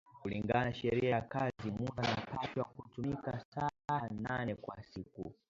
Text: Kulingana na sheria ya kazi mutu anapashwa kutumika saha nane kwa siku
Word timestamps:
Kulingana 0.21 0.65
na 0.65 0.73
sheria 0.73 1.09
ya 1.09 1.21
kazi 1.21 1.71
mutu 1.71 1.93
anapashwa 1.97 2.63
kutumika 2.63 3.39
saha 3.51 4.09
nane 4.19 4.55
kwa 4.55 4.83
siku 4.83 5.33